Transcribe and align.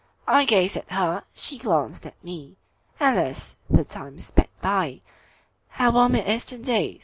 I 0.25 0.45
gazed 0.45 0.77
at 0.77 0.89
her, 0.93 1.25
she 1.35 1.59
glanced 1.59 2.07
at 2.07 2.23
me; 2.23 2.57
Alas! 2.99 3.55
the 3.69 3.83
time 3.85 4.17
sped 4.17 4.49
by:"How 4.59 5.91
warm 5.91 6.15
it 6.15 6.25
is 6.25 6.43
to 6.45 6.57
day!" 6.57 6.99